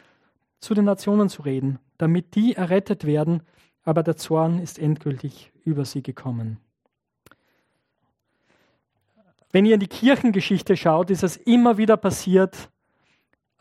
[0.60, 3.44] zu den Nationen zu reden, damit die errettet werden,
[3.84, 6.58] aber der Zorn ist endgültig über sie gekommen.
[9.52, 12.70] Wenn ihr in die Kirchengeschichte schaut, ist es immer wieder passiert,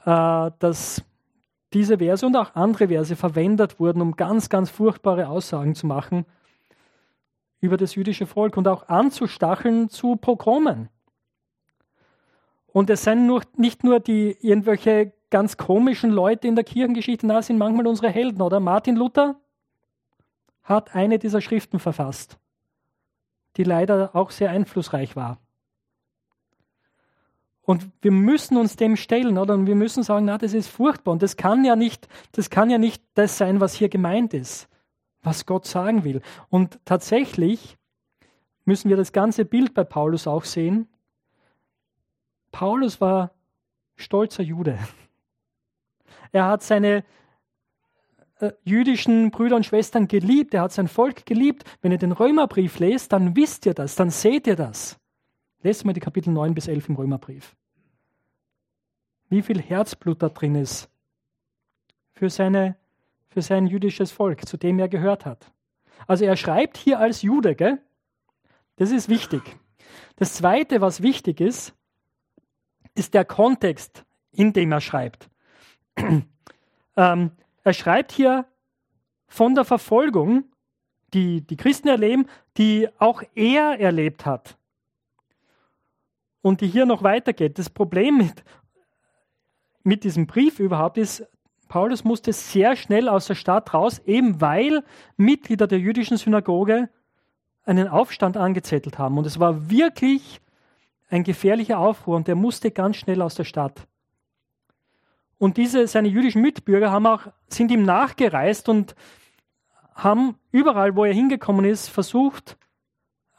[0.04, 1.04] äh, dass
[1.72, 6.24] diese Verse und auch andere Verse verwendet wurden, um ganz, ganz furchtbare Aussagen zu machen
[7.60, 10.88] über das jüdische Volk und auch anzustacheln zu Pogromen.
[12.72, 17.42] Und es sind nur, nicht nur die irgendwelche ganz komischen Leute in der Kirchengeschichte, na,
[17.42, 18.60] sind manchmal unsere Helden, oder?
[18.60, 19.36] Martin Luther
[20.62, 22.38] hat eine dieser Schriften verfasst,
[23.56, 25.38] die leider auch sehr einflussreich war.
[27.64, 29.54] Und wir müssen uns dem stellen, oder?
[29.54, 31.12] Und wir müssen sagen, na, das ist furchtbar.
[31.12, 34.68] Und das kann ja nicht, das kann ja nicht das sein, was hier gemeint ist,
[35.22, 36.22] was Gott sagen will.
[36.48, 37.78] Und tatsächlich
[38.64, 40.88] müssen wir das ganze Bild bei Paulus auch sehen.
[42.52, 43.32] Paulus war
[43.96, 44.78] stolzer Jude.
[46.30, 47.04] Er hat seine
[48.38, 51.64] äh, jüdischen Brüder und Schwestern geliebt, er hat sein Volk geliebt.
[51.80, 54.98] Wenn ihr den Römerbrief lest, dann wisst ihr das, dann seht ihr das.
[55.62, 57.56] Lest mal die Kapitel 9 bis 11 im Römerbrief.
[59.28, 60.90] Wie viel Herzblut da drin ist
[62.12, 62.76] für, seine,
[63.28, 65.52] für sein jüdisches Volk, zu dem er gehört hat.
[66.06, 67.80] Also er schreibt hier als Jude, gell?
[68.76, 69.42] Das ist wichtig.
[70.16, 71.74] Das Zweite, was wichtig ist,
[72.94, 75.28] ist der Kontext, in dem er schreibt.
[76.96, 77.30] ähm,
[77.64, 78.46] er schreibt hier
[79.26, 80.44] von der Verfolgung,
[81.14, 82.26] die die Christen erleben,
[82.56, 84.56] die auch er erlebt hat
[86.42, 87.58] und die hier noch weitergeht.
[87.58, 88.44] Das Problem mit,
[89.82, 91.26] mit diesem Brief überhaupt ist,
[91.68, 94.84] Paulus musste sehr schnell aus der Stadt raus, eben weil
[95.16, 96.90] Mitglieder der jüdischen Synagoge
[97.64, 99.16] einen Aufstand angezettelt haben.
[99.16, 100.40] Und es war wirklich
[101.12, 103.86] ein gefährlicher Aufruhr und der musste ganz schnell aus der Stadt.
[105.36, 108.94] Und diese, seine jüdischen Mitbürger haben auch, sind ihm nachgereist und
[109.94, 112.56] haben überall, wo er hingekommen ist, versucht,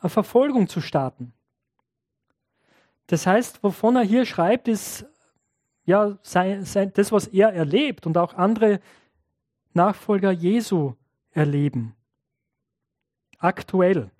[0.02, 1.34] eine Verfolgung zu starten.
[3.08, 5.06] Das heißt, wovon er hier schreibt, ist
[5.86, 8.82] ja sein, sein, das, was er erlebt und auch andere
[9.74, 10.94] Nachfolger Jesu
[11.32, 11.96] erleben.
[13.40, 14.12] Aktuell.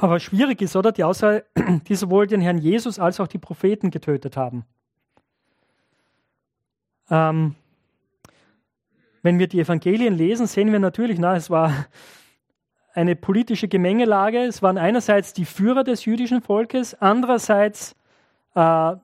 [0.00, 0.92] Aber schwierig ist, oder?
[0.92, 1.44] Die Aussage,
[1.88, 4.64] die sowohl den Herrn Jesus als auch die Propheten getötet haben.
[7.10, 7.54] Ähm,
[9.22, 11.86] wenn wir die Evangelien lesen, sehen wir natürlich, na, es war
[12.94, 14.38] eine politische Gemengelage.
[14.38, 17.94] Es waren einerseits die Führer des jüdischen Volkes, andererseits
[18.54, 18.96] äh,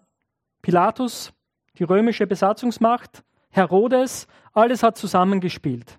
[0.62, 1.34] Pilatus,
[1.78, 5.98] die römische Besatzungsmacht, Herodes, alles hat zusammengespielt.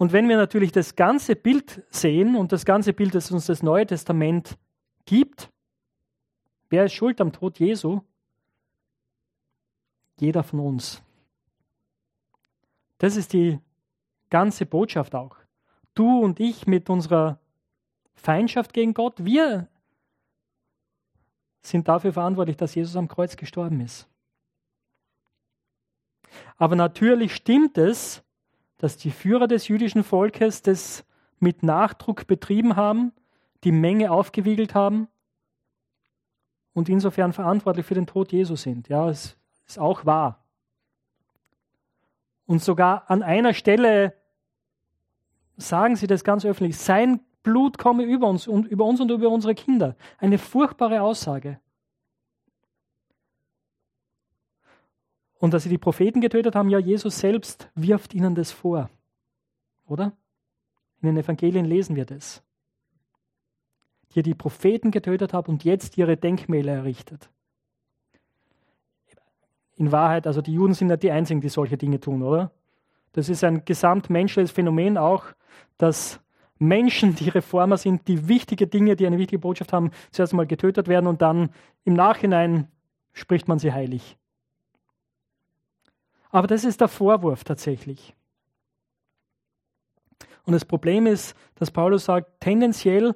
[0.00, 3.62] Und wenn wir natürlich das ganze Bild sehen und das ganze Bild, das uns das
[3.62, 4.56] Neue Testament
[5.04, 5.50] gibt,
[6.70, 8.00] wer ist schuld am Tod Jesu?
[10.18, 11.02] Jeder von uns.
[12.96, 13.58] Das ist die
[14.30, 15.36] ganze Botschaft auch.
[15.92, 17.38] Du und ich mit unserer
[18.14, 19.68] Feindschaft gegen Gott, wir
[21.60, 24.08] sind dafür verantwortlich, dass Jesus am Kreuz gestorben ist.
[26.56, 28.22] Aber natürlich stimmt es,
[28.80, 31.04] dass die Führer des jüdischen Volkes das
[31.38, 33.12] mit Nachdruck betrieben haben,
[33.62, 35.08] die Menge aufgewiegelt haben,
[36.72, 38.88] und insofern verantwortlich für den Tod Jesu sind.
[38.88, 40.44] Ja, es ist auch wahr.
[42.46, 44.14] Und sogar an einer Stelle
[45.56, 46.78] sagen sie das ganz öffentlich.
[46.78, 49.96] Sein Blut komme über uns und über uns und über unsere Kinder.
[50.18, 51.60] Eine furchtbare Aussage.
[55.40, 58.90] Und dass sie die Propheten getötet haben, ja, Jesus selbst wirft ihnen das vor.
[59.88, 60.12] Oder?
[61.00, 62.42] In den Evangelien lesen wir das.
[64.14, 67.30] Die die Propheten getötet haben und jetzt ihre Denkmäler errichtet.
[69.76, 72.52] In Wahrheit, also die Juden sind nicht die Einzigen, die solche Dinge tun, oder?
[73.12, 75.24] Das ist ein gesamtmenschliches Phänomen auch,
[75.78, 76.20] dass
[76.58, 80.86] Menschen, die Reformer sind, die wichtige Dinge, die eine wichtige Botschaft haben, zuerst einmal getötet
[80.86, 81.48] werden und dann
[81.84, 82.68] im Nachhinein
[83.14, 84.18] spricht man sie heilig.
[86.30, 88.14] Aber das ist der Vorwurf tatsächlich.
[90.44, 93.14] Und das Problem ist, dass Paulus sagt, tendenziell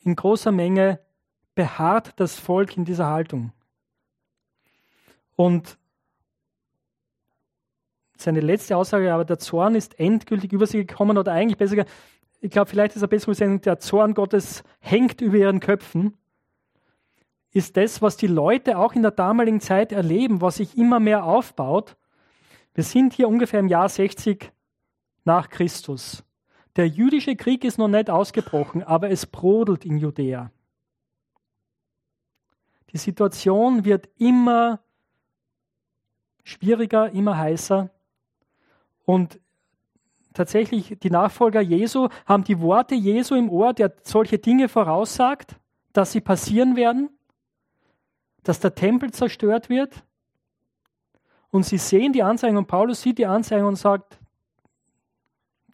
[0.00, 1.00] in großer Menge
[1.54, 3.52] beharrt das Volk in dieser Haltung.
[5.36, 5.78] Und
[8.16, 11.92] seine letzte Aussage, aber der Zorn ist endgültig über sie gekommen oder eigentlich besser gesagt,
[12.40, 16.16] ich glaube, vielleicht ist er besser gesagt, der Zorn Gottes hängt über ihren Köpfen,
[17.52, 21.24] ist das, was die Leute auch in der damaligen Zeit erleben, was sich immer mehr
[21.24, 21.96] aufbaut.
[22.74, 24.52] Wir sind hier ungefähr im Jahr 60
[25.24, 26.24] nach Christus.
[26.76, 30.50] Der jüdische Krieg ist noch nicht ausgebrochen, aber es brodelt in Judäa.
[32.92, 34.80] Die Situation wird immer
[36.44, 37.90] schwieriger, immer heißer.
[39.04, 39.40] Und
[40.32, 45.56] tatsächlich die Nachfolger Jesu haben die Worte Jesu im Ohr, der solche Dinge voraussagt,
[45.92, 47.10] dass sie passieren werden,
[48.42, 50.04] dass der Tempel zerstört wird.
[51.52, 54.18] Und sie sehen die Anzeigen und Paulus sieht die Anzeigen und sagt,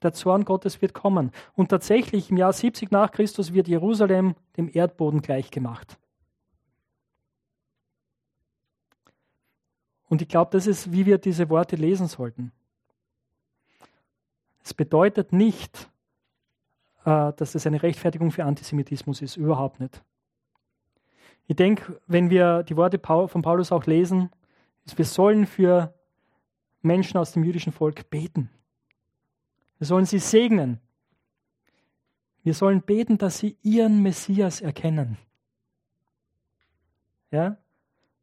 [0.03, 1.31] der Zorn Gottes wird kommen.
[1.55, 5.97] Und tatsächlich im Jahr 70 nach Christus wird Jerusalem dem Erdboden gleichgemacht.
[10.09, 12.51] Und ich glaube, das ist, wie wir diese Worte lesen sollten.
[14.65, 15.89] Es bedeutet nicht,
[17.05, 20.03] äh, dass das eine Rechtfertigung für Antisemitismus ist, überhaupt nicht.
[21.47, 24.31] Ich denke, wenn wir die Worte von Paulus auch lesen,
[24.89, 25.95] ist, wir sollen für
[26.83, 28.51] Menschen aus dem jüdischen Volk beten.
[29.79, 30.81] Wir sollen sie segnen.
[32.43, 35.19] Wir sollen beten, dass sie ihren Messias erkennen.
[37.31, 37.57] Ja?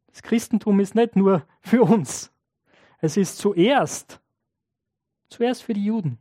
[0.08, 2.32] Das Christentum ist nicht nur für uns.
[3.00, 4.20] Es ist zuerst,
[5.30, 6.18] zuerst für die Juden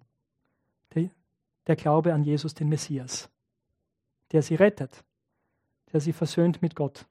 [1.66, 3.30] der Glaube an Jesus, den Messias,
[4.32, 5.04] der sie rettet,
[5.92, 7.06] der sie versöhnt mit Gott.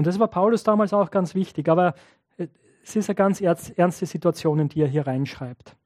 [0.00, 1.92] Und das war Paulus damals auch ganz wichtig, aber
[2.38, 2.46] äh,
[2.82, 5.76] es ist eine ganz ernste Situation, in die er hier reinschreibt.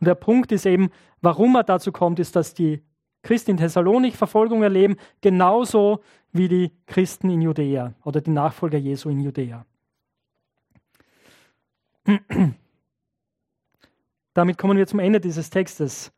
[0.00, 0.90] Und der Punkt ist eben,
[1.20, 2.82] warum er dazu kommt, ist, dass die
[3.22, 6.00] Christen in Thessalonik Verfolgung erleben, genauso
[6.32, 9.64] wie die Christen in Judäa oder die Nachfolger Jesu in Judäa.
[14.34, 16.10] Damit kommen wir zum Ende dieses Textes.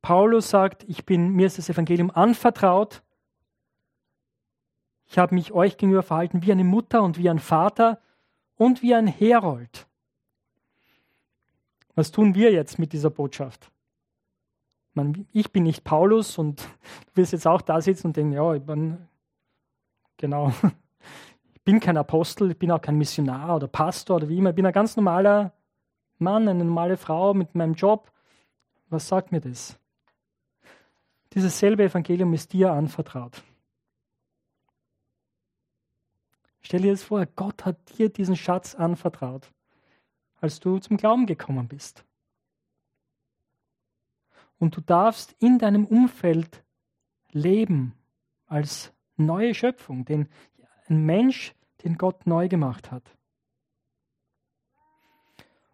[0.00, 3.02] Paulus sagt, ich bin, mir ist das Evangelium anvertraut.
[5.08, 7.98] Ich habe mich euch gegenüber verhalten wie eine Mutter und wie ein Vater
[8.56, 9.86] und wie ein Herold.
[11.94, 13.70] Was tun wir jetzt mit dieser Botschaft?
[15.32, 18.62] Ich bin nicht Paulus und du wirst jetzt auch da sitzen und denken, ja, ich
[18.62, 18.98] bin,
[20.16, 20.52] genau,
[21.54, 24.56] ich bin kein Apostel, ich bin auch kein Missionar oder Pastor oder wie immer, ich
[24.56, 25.52] bin ein ganz normaler
[26.18, 28.12] Mann, eine normale Frau mit meinem Job.
[28.90, 29.78] Was sagt mir das?
[31.32, 33.42] Dieses selbe Evangelium ist dir anvertraut.
[36.60, 39.52] Stell dir das vor, Gott hat dir diesen Schatz anvertraut,
[40.40, 42.04] als du zum Glauben gekommen bist.
[44.58, 46.64] Und du darfst in deinem Umfeld
[47.30, 47.94] leben
[48.46, 50.28] als neue Schöpfung, den,
[50.88, 51.54] ein Mensch,
[51.84, 53.14] den Gott neu gemacht hat.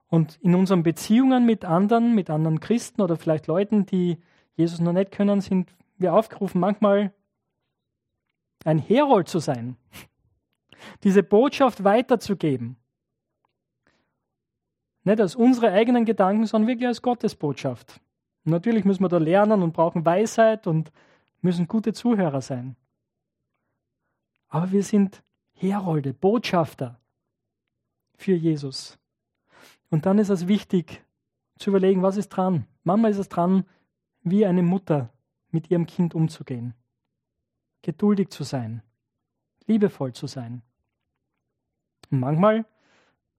[0.09, 4.19] Und in unseren Beziehungen mit anderen, mit anderen Christen oder vielleicht Leuten, die
[4.55, 7.13] Jesus noch nicht können, sind wir aufgerufen, manchmal
[8.65, 9.77] ein Herold zu sein,
[11.03, 12.77] diese Botschaft weiterzugeben.
[15.05, 18.01] Nicht als unsere eigenen Gedanken, sondern wirklich als Gottes Botschaft.
[18.45, 20.93] Und natürlich müssen wir da lernen und brauchen Weisheit und
[21.41, 22.77] müssen gute Zuhörer sein.
[24.49, 25.23] Aber wir sind
[25.53, 27.01] Herolde, Botschafter
[28.17, 28.99] für Jesus.
[29.91, 31.05] Und dann ist es wichtig
[31.59, 32.67] zu überlegen, was ist dran.
[32.83, 33.65] Manchmal ist es dran,
[34.23, 35.11] wie eine Mutter
[35.51, 36.75] mit ihrem Kind umzugehen,
[37.83, 38.83] geduldig zu sein,
[39.67, 40.63] liebevoll zu sein.
[42.11, 42.65] Und manchmal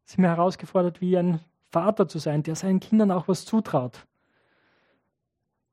[0.06, 1.40] sind wir herausgefordert, wie ein
[1.72, 4.06] Vater zu sein, der seinen Kindern auch was zutraut,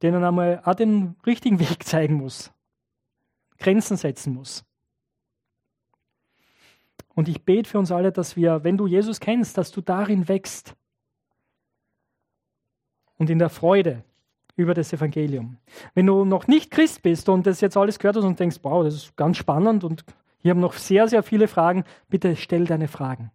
[0.02, 2.52] denen einmal auch den richtigen Weg zeigen muss,
[3.58, 4.64] Grenzen setzen muss.
[7.14, 10.28] Und ich bete für uns alle, dass wir, wenn du Jesus kennst, dass du darin
[10.28, 10.74] wächst.
[13.18, 14.02] Und in der Freude
[14.56, 15.58] über das Evangelium.
[15.94, 18.84] Wenn du noch nicht Christ bist und das jetzt alles gehört hast und denkst, wow,
[18.84, 20.04] das ist ganz spannend und
[20.42, 23.30] hier haben noch sehr, sehr viele Fragen, bitte stell deine Fragen.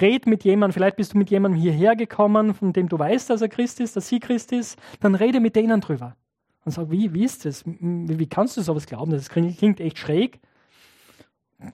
[0.00, 3.40] Red mit jemandem, vielleicht bist du mit jemandem hierher gekommen, von dem du weißt, dass
[3.40, 6.16] er Christ ist, dass sie Christ ist, dann rede mit denen drüber.
[6.64, 7.64] Und sag, wie, wie ist das?
[7.64, 9.12] Wie kannst du sowas glauben?
[9.12, 10.40] Das klingt echt schräg.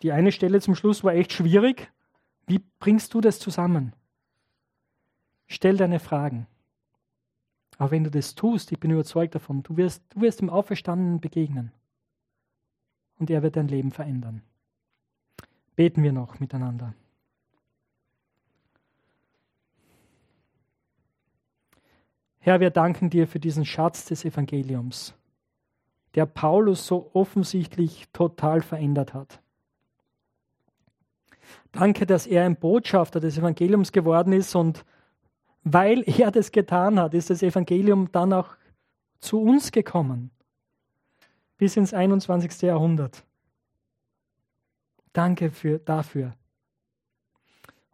[0.03, 1.91] Die eine Stelle zum Schluss war echt schwierig.
[2.47, 3.95] Wie bringst du das zusammen?
[5.47, 6.47] Stell deine Fragen.
[7.79, 11.21] Aber wenn du das tust, ich bin überzeugt davon, du wirst, du wirst dem Auferstandenen
[11.21, 11.73] begegnen.
[13.19, 14.43] Und er wird dein Leben verändern.
[15.75, 16.95] Beten wir noch miteinander.
[22.39, 25.15] Herr, wir danken dir für diesen Schatz des Evangeliums,
[26.15, 29.41] der Paulus so offensichtlich total verändert hat.
[31.73, 34.85] Danke, dass er ein Botschafter des Evangeliums geworden ist und
[35.65, 38.57] weil er das getan hat, ist das Evangelium dann auch
[39.19, 40.31] zu uns gekommen,
[41.57, 42.63] bis ins 21.
[42.63, 43.25] Jahrhundert.
[45.13, 46.37] Danke für, dafür.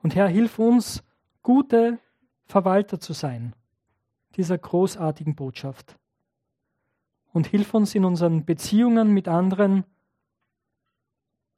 [0.03, 1.05] Und Herr, hilf uns,
[1.43, 1.99] gute
[2.47, 3.55] Verwalter zu sein
[4.37, 5.99] dieser großartigen Botschaft.
[7.33, 9.85] Und hilf uns in unseren Beziehungen mit anderen,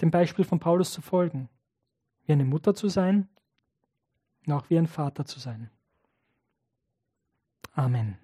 [0.01, 1.49] dem Beispiel von Paulus zu folgen.
[2.27, 3.29] Wie eine Mutter zu sein
[4.47, 5.71] und auch wie ein Vater zu sein.
[7.73, 8.24] Amen.